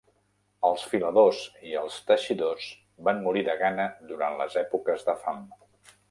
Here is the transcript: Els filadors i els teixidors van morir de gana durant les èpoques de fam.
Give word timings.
Els 0.67 0.83
filadors 0.91 1.41
i 1.71 1.73
els 1.81 1.97
teixidors 2.07 2.69
van 3.09 3.21
morir 3.25 3.43
de 3.49 3.55
gana 3.59 3.85
durant 4.13 4.39
les 4.41 4.57
èpoques 4.63 5.05
de 5.11 5.15
fam. 5.27 5.45